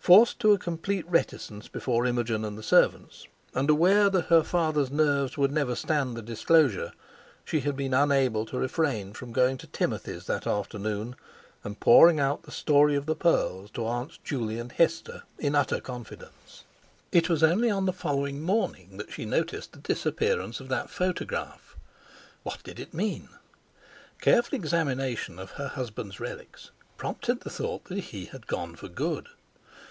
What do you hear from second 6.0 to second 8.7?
the disclosure, she had been unable to